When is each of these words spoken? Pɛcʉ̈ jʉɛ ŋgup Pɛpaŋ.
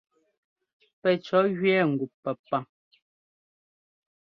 Pɛcʉ̈ 1.01 1.41
jʉɛ 1.57 1.79
ŋgup 1.91 2.11
Pɛpaŋ. 2.23 2.63